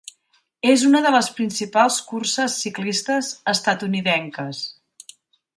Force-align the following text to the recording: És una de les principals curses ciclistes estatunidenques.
És 0.69 0.85
una 0.87 1.01
de 1.07 1.11
les 1.15 1.29
principals 1.41 1.99
curses 2.13 2.57
ciclistes 2.63 3.29
estatunidenques. 3.57 4.67